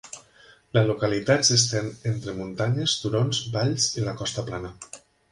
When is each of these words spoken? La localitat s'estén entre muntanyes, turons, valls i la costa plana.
La 0.75 0.81
localitat 0.85 1.43
s'estén 1.49 1.91
entre 2.11 2.33
muntanyes, 2.39 2.95
turons, 3.01 3.41
valls 3.57 3.85
i 4.01 4.07
la 4.07 4.15
costa 4.23 4.45
plana. 4.49 4.73